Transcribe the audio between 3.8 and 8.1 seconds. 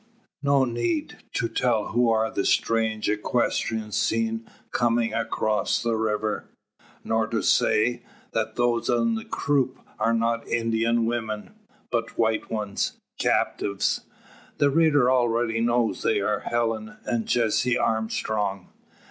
seen coming across the river; nor to say,